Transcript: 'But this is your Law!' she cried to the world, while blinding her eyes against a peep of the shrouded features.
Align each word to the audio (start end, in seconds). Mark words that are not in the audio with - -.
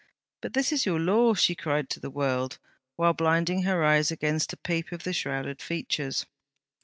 'But 0.41 0.53
this 0.55 0.71
is 0.71 0.87
your 0.87 0.99
Law!' 0.99 1.35
she 1.35 1.53
cried 1.53 1.87
to 1.91 1.99
the 1.99 2.09
world, 2.09 2.57
while 2.95 3.13
blinding 3.13 3.61
her 3.61 3.83
eyes 3.83 4.09
against 4.09 4.51
a 4.51 4.57
peep 4.57 4.91
of 4.91 5.03
the 5.03 5.13
shrouded 5.13 5.61
features. 5.61 6.25